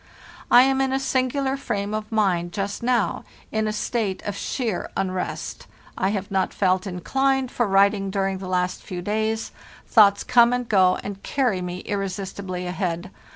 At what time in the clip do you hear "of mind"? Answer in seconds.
1.93-2.53